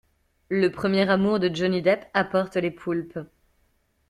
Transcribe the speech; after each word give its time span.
Le 0.49 0.71
premier 0.71 1.07
amour 1.11 1.39
de 1.39 1.47
Johnny 1.53 1.83
Depp 1.83 2.09
apporte 2.15 2.55
les 2.55 2.71
poulpes. 2.71 3.19